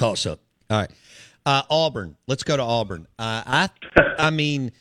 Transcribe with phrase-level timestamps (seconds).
[0.00, 0.40] toss up.
[0.70, 0.90] All right.
[1.44, 2.16] Uh, Auburn.
[2.26, 3.06] Let's go to Auburn.
[3.18, 3.68] Uh, I
[4.18, 4.72] I mean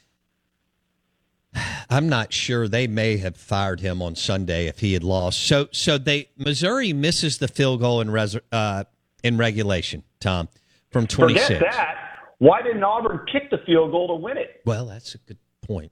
[1.89, 5.41] I'm not sure they may have fired him on Sunday if he had lost.
[5.41, 8.83] So so they Missouri misses the field goal in res, uh,
[9.23, 10.47] in regulation, Tom,
[10.91, 11.47] from 26.
[11.47, 11.95] Forget that.
[12.37, 14.61] Why didn't Auburn kick the field goal to win it?
[14.65, 15.91] Well, that's a good point.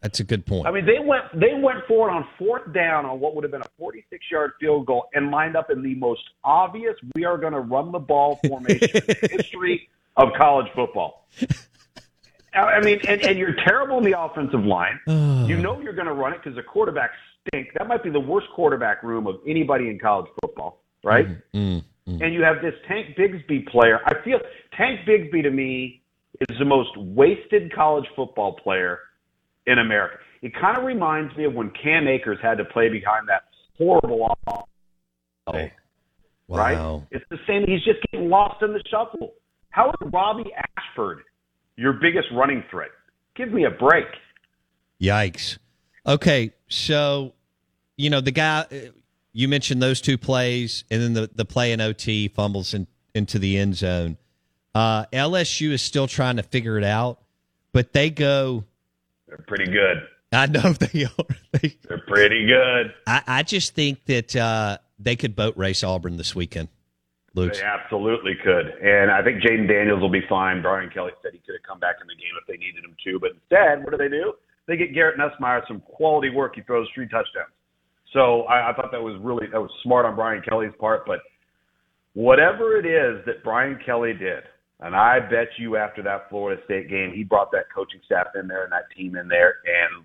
[0.00, 0.66] That's a good point.
[0.66, 3.50] I mean, they went they went for it on fourth down on what would have
[3.50, 7.36] been a 46 yard field goal and lined up in the most obvious we are
[7.36, 11.26] going to run the ball formation in the history of college football.
[12.54, 14.98] I mean, and, and you're terrible in the offensive line.
[15.06, 17.10] you know you're going to run it because the quarterbacks
[17.48, 17.68] stink.
[17.76, 21.26] That might be the worst quarterback room of anybody in college football, right?
[21.54, 24.00] Mm, And you have this Tank Bigsby player.
[24.06, 24.38] I feel
[24.76, 26.02] Tank Bigsby to me
[26.48, 29.00] is the most wasted college football player
[29.68, 30.16] in America.
[30.42, 33.42] It kind of reminds me of when Cam Akers had to play behind that
[33.76, 35.72] horrible offense.
[36.46, 36.56] wow.
[36.56, 37.02] Right?
[37.10, 37.64] It's the same.
[37.66, 39.34] He's just getting lost in the shuffle.
[39.70, 41.22] How is Robbie Ashford
[41.76, 42.90] your biggest running threat?
[43.36, 44.06] Give me a break.
[45.00, 45.58] Yikes.
[46.06, 47.34] Okay, so
[47.96, 48.76] you know the guy uh,
[49.32, 53.38] you mentioned those two plays, and then the the play in OT fumbles in, into
[53.38, 54.16] the end zone.
[54.74, 57.20] Uh, LSU is still trying to figure it out,
[57.72, 58.64] but they go.
[59.28, 59.98] They're pretty good.
[60.32, 61.36] I know they are.
[61.52, 62.94] They, They're pretty good.
[63.06, 66.68] I, I just think that uh, they could boat race Auburn this weekend.
[67.34, 68.66] Luke, They absolutely could.
[68.82, 70.60] And I think Jayden Daniels will be fine.
[70.62, 72.96] Brian Kelly said he could have come back in the game if they needed him
[73.04, 73.20] to.
[73.20, 74.32] But instead, what do they do?
[74.66, 76.56] They get Garrett Nussmeier some quality work.
[76.56, 77.52] He throws three touchdowns.
[78.12, 81.06] So I, I thought that was really that was smart on Brian Kelly's part.
[81.06, 81.20] But
[82.14, 84.44] whatever it is that Brian Kelly did,
[84.80, 88.48] and I bet you after that Florida State game, he brought that coaching staff in
[88.48, 90.04] there and that team in there and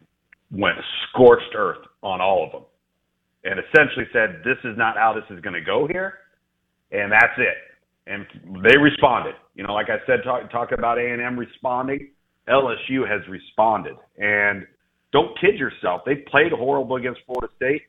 [0.51, 0.77] went
[1.09, 2.63] scorched earth on all of them,
[3.43, 6.19] and essentially said, "This is not how this is going to go here."
[6.93, 7.57] and that's it.
[8.05, 8.25] And
[8.63, 9.35] they responded.
[9.55, 12.11] You know, like I said, talk, talk about A and M responding.
[12.47, 14.67] LSU has responded, and
[15.13, 16.01] don't kid yourself.
[16.05, 17.83] They played horrible against Florida State,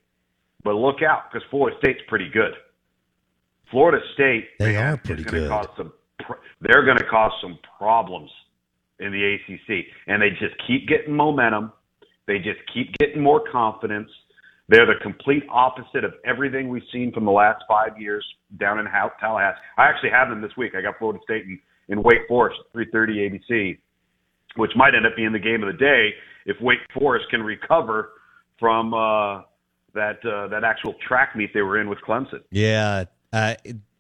[0.62, 2.52] but look out because Florida State's pretty good.
[3.72, 5.50] Florida State They man, are pretty is gonna good.
[5.50, 5.92] Cause some,
[6.60, 8.30] they're going to cause some problems
[9.00, 11.72] in the ACC, and they just keep getting momentum.
[12.26, 14.08] They just keep getting more confidence.
[14.68, 18.24] They're the complete opposite of everything we've seen from the last five years
[18.58, 18.86] down in
[19.20, 19.58] Tallahassee.
[19.76, 20.72] I actually have them this week.
[20.76, 21.58] I got Florida State in,
[21.88, 23.78] in Wake Forest, 3:30 ABC,
[24.56, 26.10] which might end up being the game of the day
[26.46, 28.12] if Wake Forest can recover
[28.58, 29.42] from uh,
[29.94, 32.40] that uh, that actual track meet they were in with Clemson.
[32.50, 33.54] Yeah, uh,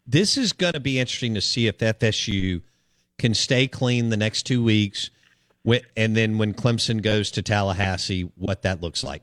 [0.06, 2.62] this is going to be interesting to see if FSU
[3.18, 5.10] can stay clean the next two weeks,
[5.96, 9.22] and then when Clemson goes to Tallahassee, what that looks like.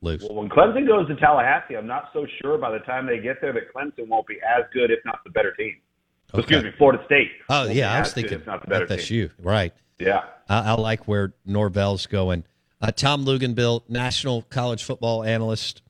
[0.00, 0.20] Luke.
[0.22, 3.40] Well, when Clemson goes to Tallahassee, I'm not so sure by the time they get
[3.40, 5.76] there that Clemson won't be as good, if not the better team.
[6.34, 7.30] Excuse me, Florida State.
[7.48, 9.08] Oh yeah, I was as good, thinking if not the better FSU.
[9.08, 9.30] team.
[9.40, 9.72] Right.
[9.98, 10.24] Yeah.
[10.48, 12.44] I, I like where Norvell's going.
[12.80, 15.82] Uh, Tom Luginbill, national college football analyst,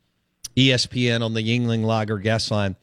[0.57, 2.77] ESPN on the Yuengling Lager guest line.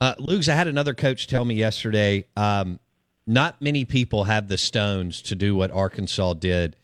[0.00, 2.26] Uh, Lugs, I had another coach tell me yesterday.
[2.36, 2.78] Um,
[3.26, 6.76] not many people have the stones to do what Arkansas did,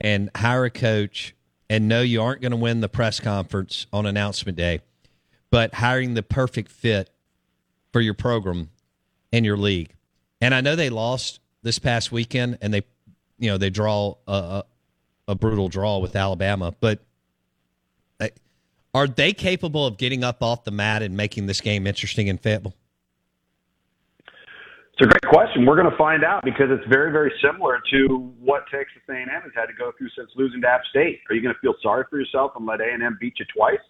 [0.00, 1.34] and hire a coach
[1.68, 4.80] and know you aren't going to win the press conference on announcement day,
[5.50, 7.10] but hiring the perfect fit
[7.92, 8.70] for your program
[9.32, 9.94] and your league.
[10.40, 12.82] And I know they lost this past weekend, and they,
[13.38, 14.64] you know, they draw a, a,
[15.28, 16.74] a brutal draw with Alabama.
[16.80, 17.00] But
[18.20, 18.28] uh,
[18.94, 22.38] are they capable of getting up off the mat and making this game interesting in
[22.38, 22.74] Fayetteville?
[24.96, 25.66] It's a great question.
[25.66, 29.50] We're going to find out because it's very, very similar to what Texas A&M has
[29.52, 31.20] had to go through since losing to App State.
[31.28, 33.80] Are you going to feel sorry for yourself and let A&M beat you twice?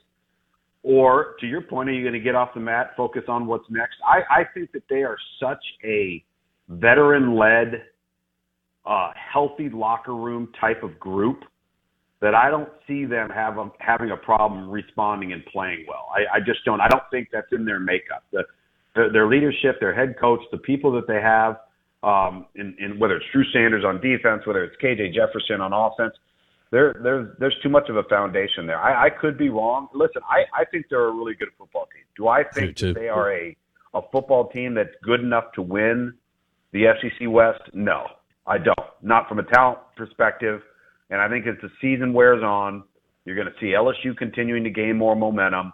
[0.83, 3.65] Or, to your point, are you going to get off the mat, focus on what's
[3.69, 3.97] next?
[4.07, 6.25] I, I think that they are such a
[6.69, 7.83] veteran-led,
[8.87, 11.45] uh, healthy locker room type of group
[12.25, 16.09] that I don't see them have a, having a problem responding and playing well.
[16.11, 16.81] I, I just don't.
[16.81, 18.25] I don't think that's in their makeup.
[18.33, 18.45] The,
[18.95, 21.59] the, their leadership, their head coach, the people that they have,
[22.03, 26.15] um, in, in whether it's Drew Sanders on defense, whether it's KJ Jefferson on offense,
[26.71, 28.81] there, there's there's too much of a foundation there.
[28.81, 29.89] I, I could be wrong.
[29.93, 32.05] Listen, I, I think they're a really good football team.
[32.17, 33.55] Do I think that they are a
[33.93, 36.15] a football team that's good enough to win
[36.73, 37.61] the SEC West?
[37.75, 38.07] No,
[38.47, 38.79] I don't.
[39.03, 40.63] Not from a talent perspective.
[41.11, 42.85] And I think as the season wears on,
[43.25, 45.73] you're going to see LSU continuing to gain more momentum.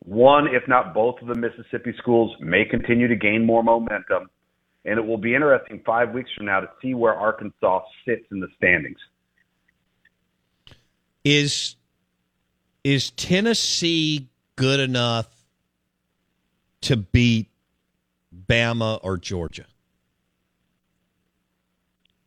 [0.00, 4.30] One, if not both of the Mississippi schools may continue to gain more momentum.
[4.84, 8.38] And it will be interesting five weeks from now to see where Arkansas sits in
[8.38, 8.98] the standings.
[11.24, 11.74] Is
[12.84, 15.26] is Tennessee good enough
[16.82, 17.48] to beat
[18.48, 19.66] Bama or Georgia?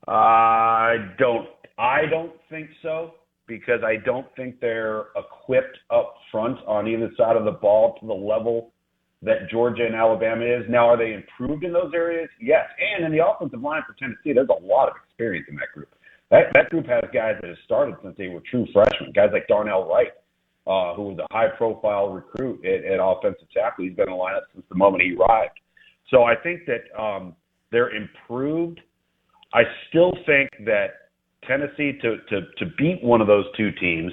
[0.06, 1.48] I don't.
[1.80, 3.14] I don't think so
[3.48, 8.06] because I don't think they're equipped up front on either side of the ball to
[8.06, 8.72] the level
[9.22, 10.64] that Georgia and Alabama is.
[10.70, 12.30] Now, are they improved in those areas?
[12.40, 12.66] Yes.
[12.96, 15.90] And in the offensive line for Tennessee, there's a lot of experience in that group.
[16.30, 19.12] That that group has guys that have started since they were true freshmen.
[19.16, 20.12] Guys like Darnell Wright,
[20.68, 23.86] uh, who was a high-profile recruit at, at offensive tackle.
[23.86, 25.60] He's been in the lineup since the moment he arrived.
[26.12, 27.36] So I think that um,
[27.72, 28.80] they're improved.
[29.54, 31.09] I still think that
[31.48, 34.12] Tennessee to, to to beat one of those two teams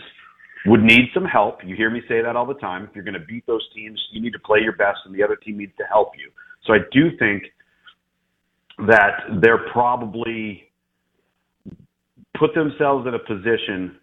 [0.67, 1.59] would need some help.
[1.65, 2.85] You hear me say that all the time.
[2.85, 5.23] If you're going to beat those teams, you need to play your best, and the
[5.23, 6.31] other team needs to help you.
[6.67, 7.45] So I do think
[8.79, 10.65] that they're probably
[12.39, 13.97] put themselves in a position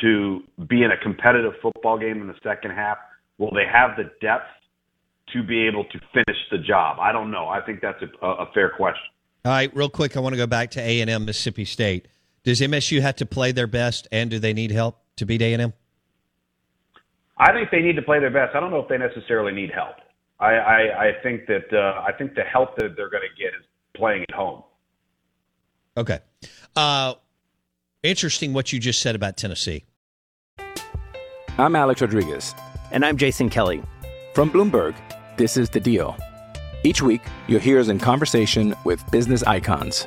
[0.00, 2.98] to be in a competitive football game in the second half.
[3.38, 4.48] Will they have the depth
[5.32, 6.98] to be able to finish the job?
[7.00, 7.48] I don't know.
[7.48, 9.02] I think that's a, a fair question.
[9.44, 12.08] All right, real quick, I want to go back to A and M, Mississippi State.
[12.44, 15.52] Does MSU have to play their best, and do they need help to beat A
[15.52, 15.72] and M?
[17.36, 18.54] I think they need to play their best.
[18.54, 19.96] I don't know if they necessarily need help.
[20.40, 23.48] I I, I think that uh, I think the help that they're going to get
[23.48, 23.64] is
[23.94, 24.62] playing at home.
[25.96, 26.20] Okay.
[26.76, 27.14] Uh,
[28.02, 29.84] interesting what you just said about Tennessee.
[31.58, 32.54] I'm Alex Rodriguez.
[32.92, 33.82] And I'm Jason Kelly.
[34.32, 34.94] From Bloomberg,
[35.36, 36.16] this is The Deal.
[36.84, 40.06] Each week, you'll hear us in conversation with business icons.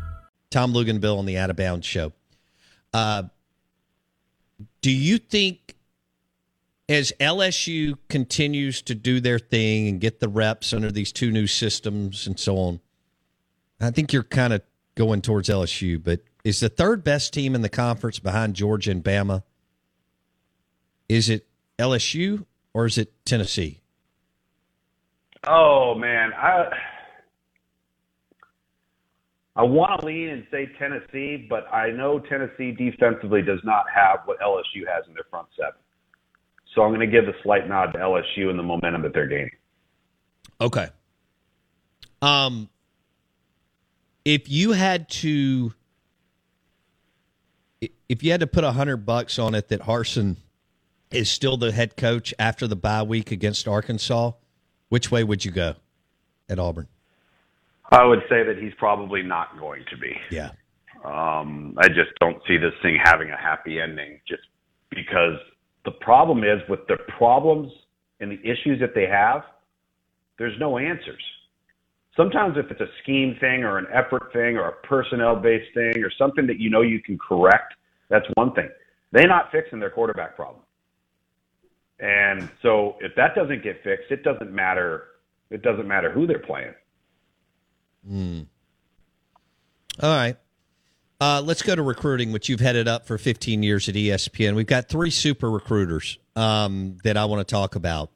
[0.51, 2.11] Tom Luginbill on the Out of Bounds show.
[2.93, 3.23] Uh,
[4.81, 5.75] do you think
[6.89, 11.47] as LSU continues to do their thing and get the reps under these two new
[11.47, 12.81] systems and so on,
[13.79, 14.61] I think you're kind of
[14.95, 19.03] going towards LSU, but is the third best team in the conference behind Georgia and
[19.03, 19.43] Bama?
[21.07, 21.47] Is it
[21.79, 23.79] LSU or is it Tennessee?
[25.47, 26.69] Oh man, I
[29.55, 34.19] I want to lean and say Tennessee, but I know Tennessee defensively does not have
[34.25, 35.73] what LSU has in their front seven.
[36.73, 39.27] So I'm going to give a slight nod to LSU and the momentum that they're
[39.27, 39.51] gaining.
[40.61, 40.87] Okay.
[42.21, 42.69] Um,
[44.23, 45.73] if you had to,
[48.07, 50.37] if you had to put a hundred bucks on it that Harsin
[51.11, 54.31] is still the head coach after the bye week against Arkansas,
[54.87, 55.75] which way would you go
[56.47, 56.87] at Auburn?
[57.91, 60.13] I would say that he's probably not going to be.
[60.29, 60.51] Yeah.
[61.03, 64.43] Um, I just don't see this thing having a happy ending just
[64.89, 65.37] because
[65.83, 67.71] the problem is with the problems
[68.19, 69.41] and the issues that they have,
[70.37, 71.21] there's no answers.
[72.15, 76.03] Sometimes if it's a scheme thing or an effort thing or a personnel based thing
[76.03, 77.73] or something that you know you can correct,
[78.09, 78.69] that's one thing.
[79.11, 80.61] They're not fixing their quarterback problem.
[81.99, 85.05] And so if that doesn't get fixed, it doesn't matter
[85.49, 86.73] it doesn't matter who they're playing.
[88.09, 88.47] Mm.
[90.01, 90.37] All right.
[91.19, 94.55] Uh, let's go to recruiting, which you've headed up for 15 years at ESPN.
[94.55, 98.09] We've got three super recruiters um, that I want to talk about.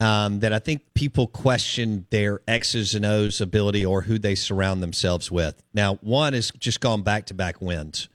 [0.00, 4.82] Um, that I think people question their X's and O's ability or who they surround
[4.82, 5.62] themselves with.
[5.72, 8.08] Now, one has just gone back to back wins.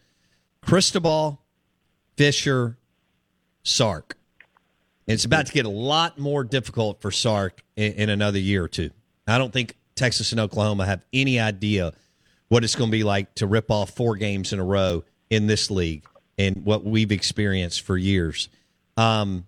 [0.61, 1.41] Cristobal,
[2.17, 2.77] Fisher,
[3.63, 4.17] Sark.
[5.07, 8.67] It's about to get a lot more difficult for Sark in, in another year or
[8.67, 8.91] two.
[9.25, 11.91] I don't think Texas and Oklahoma have any idea
[12.47, 15.45] what it's going to be like to rip off four games in a row in
[15.45, 16.05] this league
[16.37, 18.47] and what we've experienced for years.
[18.95, 19.45] Um,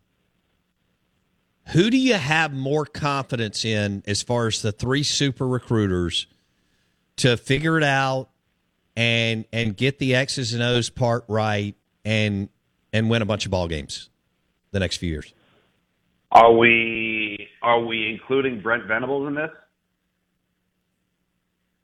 [1.70, 6.28] who do you have more confidence in as far as the three super recruiters
[7.18, 8.30] to figure it out
[8.96, 12.50] and and get the X's and O's part right and
[12.92, 14.10] and win a bunch of ball games
[14.72, 15.34] the next few years?
[16.30, 19.52] Are we are we including Brent Venables in this?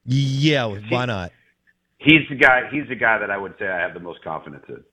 [0.08, 1.34] Yeah, why not?
[1.98, 2.70] He's the guy.
[2.72, 4.84] He's the guy that I would say I have the most confidence in.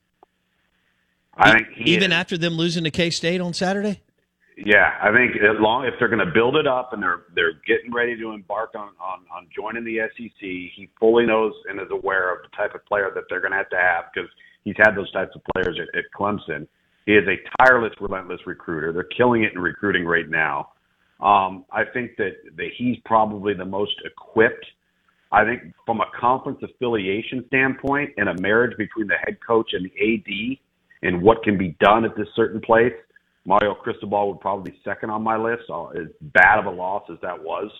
[1.37, 4.00] I think even is, after them losing to K State on Saturday.
[4.56, 7.61] Yeah, I think as long if they're going to build it up and they're they're
[7.66, 11.88] getting ready to embark on on on joining the SEC, he fully knows and is
[11.90, 14.30] aware of the type of player that they're going to have to have because
[14.64, 16.66] he's had those types of players at, at Clemson.
[17.06, 18.92] He is a tireless, relentless recruiter.
[18.92, 20.71] They're killing it in recruiting right now.
[21.21, 24.66] Um, I think that that he's probably the most equipped
[25.34, 29.84] I think from a conference affiliation standpoint and a marriage between the head coach and
[29.84, 30.58] the AD
[31.02, 32.92] and what can be done at this certain place,
[33.44, 35.64] Mario Cristobal would probably be second on my list.
[35.68, 37.70] Uh, as bad of a loss as that was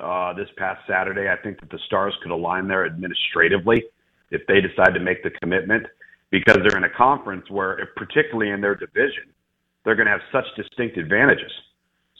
[0.00, 3.84] uh, this past Saturday, I think that the Stars could align there administratively
[4.32, 5.86] if they decide to make the commitment
[6.30, 9.30] because they're in a conference where, particularly in their division,
[9.84, 11.52] they're going to have such distinct advantages.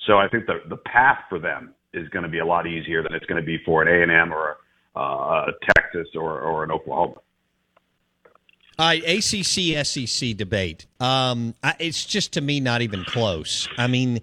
[0.06, 3.02] So I think the the path for them is going to be a lot easier
[3.02, 4.58] than it's going to be for an A and M or
[4.96, 7.16] uh, a Texas or or an Oklahoma.
[8.78, 10.86] All right, ACC SEC debate.
[11.00, 13.68] Um, I, it's just to me not even close.
[13.76, 14.20] I mean,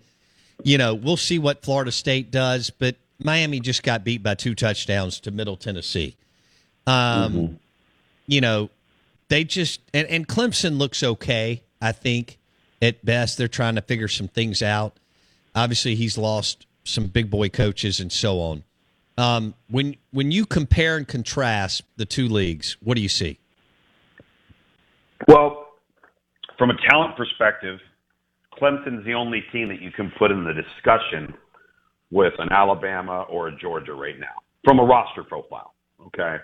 [0.63, 4.55] you know, we'll see what Florida State does, but Miami just got beat by two
[4.55, 6.15] touchdowns to Middle Tennessee.
[6.87, 7.53] Um, mm-hmm.
[8.25, 8.69] You know,
[9.29, 11.61] they just and, and Clemson looks okay.
[11.81, 12.39] I think
[12.81, 14.97] at best they're trying to figure some things out.
[15.53, 18.63] Obviously, he's lost some big boy coaches and so on.
[19.17, 23.39] Um, when when you compare and contrast the two leagues, what do you see?
[25.27, 25.67] Well,
[26.57, 27.79] from a talent perspective,
[28.59, 31.33] Clemson's the only team that you can put in the discussion
[32.11, 35.73] with an Alabama or a Georgia right now from a roster profile.
[36.07, 36.37] Okay.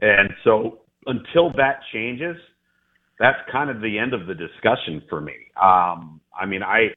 [0.00, 2.36] And so until that changes,
[3.18, 5.34] that's kind of the end of the discussion for me.
[5.60, 6.88] Um, I mean, I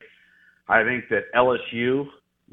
[0.67, 2.05] I think that LSU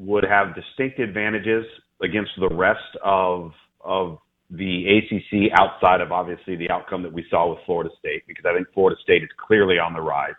[0.05, 1.65] would have distinct advantages
[2.01, 4.17] against the rest of of
[4.49, 8.53] the ACC outside of obviously the outcome that we saw with Florida State because I
[8.53, 10.35] think Florida State is clearly on the rise.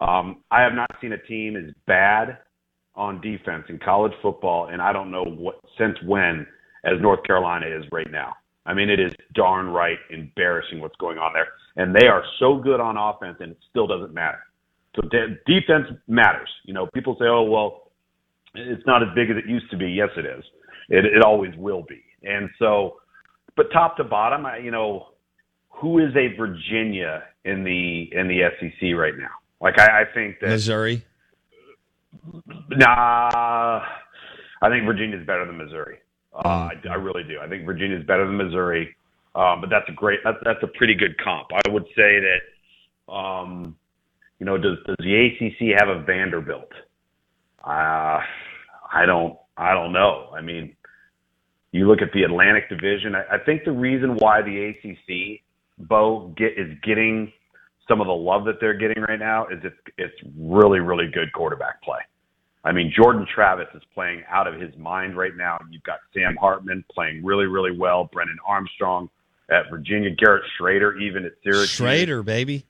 [0.00, 2.38] Um, I have not seen a team as bad
[2.94, 6.46] on defense in college football, and I don't know what since when
[6.84, 8.34] as North Carolina is right now.
[8.66, 12.58] I mean, it is darn right embarrassing what's going on there, and they are so
[12.58, 14.40] good on offense, and it still doesn't matter.
[14.94, 16.50] So de- defense matters.
[16.64, 17.87] You know, people say, "Oh, well,
[18.58, 20.44] it's not as big as it used to be." Yes, it is.
[20.88, 22.02] It, it always will be.
[22.22, 22.96] And so,
[23.56, 25.08] but top to bottom, I, you know,
[25.68, 29.30] who is a Virginia in the in the SEC right now?
[29.60, 31.04] Like I, I think that Missouri.
[32.70, 33.82] Nah,
[34.62, 35.98] I think Virginia's better than Missouri.
[36.34, 37.38] Uh, I, I really do.
[37.40, 38.94] I think Virginia's better than Missouri.
[39.34, 40.20] Um, but that's a great.
[40.24, 41.48] That's that's a pretty good comp.
[41.52, 43.12] I would say that.
[43.12, 43.76] Um,
[44.38, 46.70] you know, does does the ACC have a Vanderbilt?
[47.64, 48.20] Uh,
[48.92, 49.36] I don't.
[49.56, 50.30] I don't know.
[50.36, 50.76] I mean,
[51.72, 53.14] you look at the Atlantic Division.
[53.14, 55.40] I, I think the reason why the ACC,
[55.78, 57.32] Bo, get is getting
[57.88, 61.32] some of the love that they're getting right now is it's it's really really good
[61.32, 61.98] quarterback play.
[62.64, 65.58] I mean, Jordan Travis is playing out of his mind right now.
[65.70, 68.08] You've got Sam Hartman playing really really well.
[68.12, 69.08] Brennan Armstrong
[69.50, 71.78] at Virginia, Garrett Shrader even at Syracuse.
[71.78, 72.66] Shrader, baby,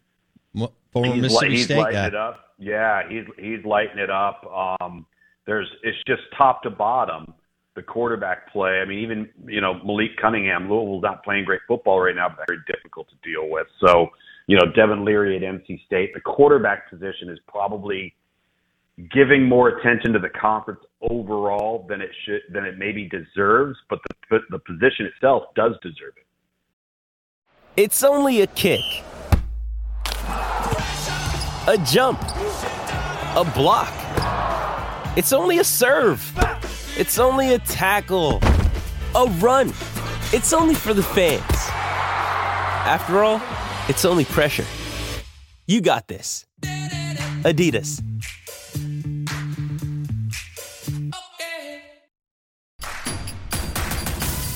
[0.92, 2.06] former he's, Mississippi he's State lighting guy.
[2.06, 2.54] it up.
[2.58, 4.44] Yeah, he's he's lighting it up.
[4.80, 5.06] Um,
[5.48, 7.32] there's it's just top to bottom
[7.74, 8.80] the quarterback play.
[8.80, 12.46] I mean, even you know Malik Cunningham, Louisville's not playing great football right now, but
[12.46, 13.66] very difficult to deal with.
[13.84, 14.10] So
[14.46, 16.12] you know, Devin Leary at NC State.
[16.14, 18.14] The quarterback position is probably
[19.10, 24.00] giving more attention to the conference overall than it should than it maybe deserves, but
[24.28, 26.26] the the position itself does deserve it.
[27.80, 28.84] It's only a kick.
[31.66, 32.20] A jump.
[33.36, 34.07] A block.
[35.18, 36.22] It's only a serve.
[36.96, 38.38] It's only a tackle.
[39.16, 39.70] A run.
[40.32, 41.42] It's only for the fans.
[42.86, 43.42] After all,
[43.88, 44.64] it's only pressure.
[45.66, 46.46] You got this.
[47.42, 48.00] Adidas.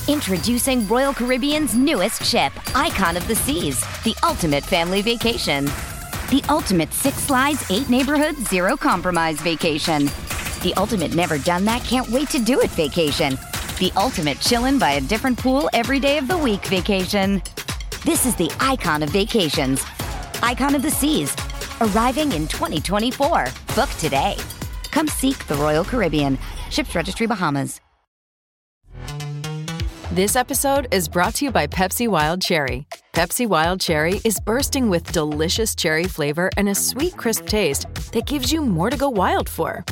[0.07, 5.65] Introducing Royal Caribbean's newest ship, Icon of the Seas, the ultimate family vacation.
[6.31, 10.09] The ultimate six slides, eight neighborhoods, zero compromise vacation.
[10.63, 13.33] The ultimate never done that, can't wait to do it vacation.
[13.79, 17.41] The ultimate chillin' by a different pool every day of the week vacation.
[18.05, 19.83] This is the icon of vacations.
[20.41, 21.35] Icon of the Seas,
[21.81, 23.47] arriving in 2024.
[23.75, 24.37] Book today.
[24.89, 26.39] Come seek the Royal Caribbean.
[26.69, 27.81] Ships Registry Bahamas.
[30.13, 32.87] This episode is brought to you by Pepsi Wild Cherry.
[33.11, 38.27] Pepsi Wild Cherry is bursting with delicious cherry flavor and a sweet, crisp taste that
[38.27, 39.83] gives you more to go wild for.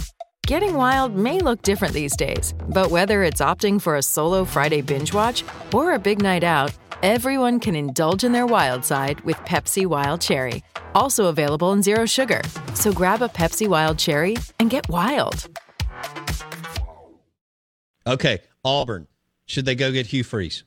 [0.51, 4.81] Getting wild may look different these days, but whether it's opting for a solo Friday
[4.81, 9.38] binge watch or a big night out, everyone can indulge in their wild side with
[9.46, 10.62] Pepsi Wild Cherry.
[10.93, 12.41] Also available in Zero Sugar.
[12.74, 15.48] So grab a Pepsi Wild Cherry and get wild.
[18.05, 19.08] Okay, Auburn.
[19.46, 20.65] Should they go get Hugh Freeze?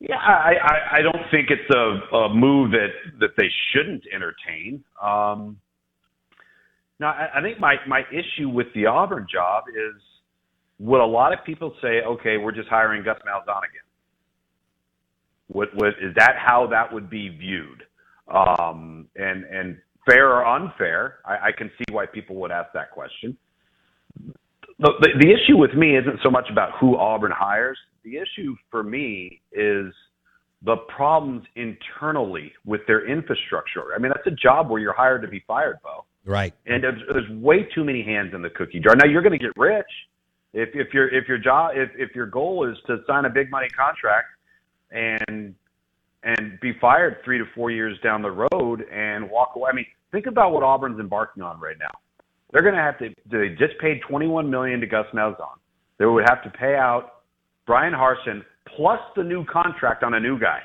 [0.00, 4.82] Yeah, I, I, I don't think it's a, a move that, that they shouldn't entertain.
[5.02, 5.58] Um,
[7.00, 10.00] now, I, think my, my issue with the Auburn job is
[10.80, 13.86] would a lot of people say, okay, we're just hiring Gus Malzahn again?
[15.48, 17.84] What, what, is that how that would be viewed?
[18.32, 19.78] Um, and, and
[20.08, 23.36] fair or unfair, I, I can see why people would ask that question.
[24.80, 27.78] The, the, the issue with me isn't so much about who Auburn hires.
[28.04, 29.92] The issue for me is
[30.62, 33.94] the problems internally with their infrastructure.
[33.94, 36.04] I mean, that's a job where you're hired to be fired, Bo.
[36.28, 36.52] Right.
[36.66, 38.94] And there's, there's way too many hands in the cookie jar.
[38.94, 39.86] Now you're going to get rich
[40.52, 43.50] if if your if your job if if your goal is to sign a big
[43.50, 44.26] money contract
[44.90, 45.54] and
[46.22, 49.70] and be fired three to four years down the road and walk away.
[49.72, 51.90] I mean, think about what Auburn's embarking on right now.
[52.52, 53.08] They're going to have to.
[53.30, 55.56] They just paid 21 million to Gus Malzahn.
[55.98, 57.22] They would have to pay out
[57.66, 58.42] Bryan Harsin
[58.76, 60.60] plus the new contract on a new guy.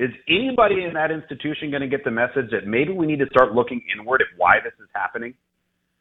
[0.00, 3.26] Is anybody in that institution going to get the message that maybe we need to
[3.26, 5.34] start looking inward at why this is happening?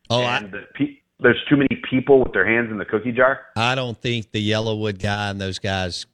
[0.09, 3.41] Oh, and I, pe- there's too many people with their hands in the cookie jar.
[3.57, 6.05] I don't think the YellaWood guy and those guys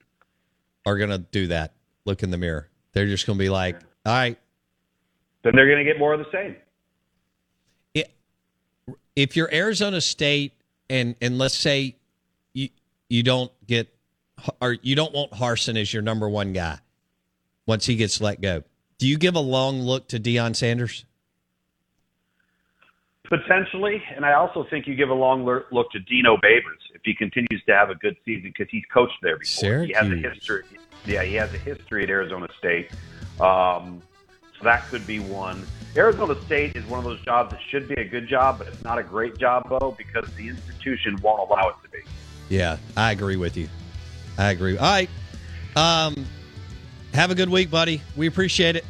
[0.83, 1.73] are going to do that.
[2.05, 2.71] Look in the mirror.
[2.93, 4.39] They're just going to be like, all right.
[5.43, 6.55] Then they're going to get more of the same.
[9.15, 10.53] If you're Arizona State
[10.89, 11.95] and and let's say
[12.53, 12.69] you
[13.09, 13.87] you don't get
[14.59, 16.79] or you don't want Harsin as your number one guy
[17.65, 18.63] once he gets let go,
[18.97, 21.05] do you give a long look to Deion Sanders?
[23.27, 27.15] Potentially, and I also think you give a long look to Dino Babers if he
[27.15, 29.85] continues to have a good season because he's coached there before.
[29.85, 29.97] Syracuse.
[29.97, 30.63] He has a history.
[31.05, 32.91] Yeah, he has a history at Arizona State.
[33.39, 34.01] Um,
[34.57, 35.65] so that could be one.
[35.95, 38.83] Arizona State is one of those jobs that should be a good job, but it's
[38.83, 41.99] not a great job, though, because the institution won't allow it to be.
[42.49, 43.69] Yeah, I agree with you.
[44.37, 44.77] I agree.
[44.77, 45.09] All right.
[45.75, 46.25] Um,
[47.15, 48.01] have a good week, buddy.
[48.15, 48.85] We appreciate it.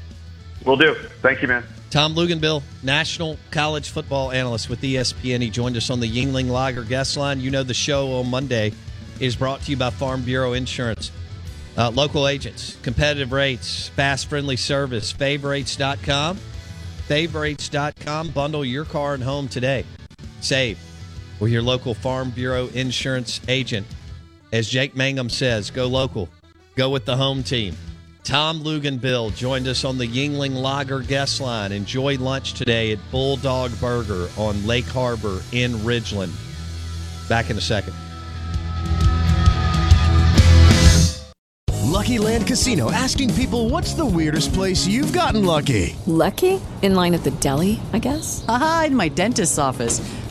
[0.66, 0.96] We'll do.
[1.22, 1.64] Thank you, man.
[1.90, 5.42] Tom Luginbill, national college football analyst with ESPN.
[5.42, 7.40] He joined us on the Yuengling Lager guest line.
[7.40, 8.74] You know the show on Monday
[9.20, 11.12] is brought to you by Farm Bureau Insurance.
[11.78, 16.38] Uh, local agents, competitive rates, fast, friendly service, favorites.com.
[17.08, 18.30] Favorites.com.
[18.30, 19.86] Bundle your car and home today.
[20.42, 20.80] Save
[21.40, 23.86] with your local Farm Bureau Insurance agent.
[24.52, 26.30] As Jake Mangum says, go local.
[26.76, 27.76] Go with the home team.
[28.26, 31.72] Tom Luginbill joined us on the Yuengling Lager guest line.
[31.72, 36.34] Enjoy lunch today at Bulldog Burger on Lake Harbor in Ridgeland.
[37.30, 37.94] Back in a second.
[41.84, 45.96] Lucky Land Casino asking people what's the weirdest place you've gotten lucky?
[46.08, 46.60] Lucky?
[46.82, 48.44] In line at the deli, I guess?
[48.48, 50.02] Aha, in my dentist's office.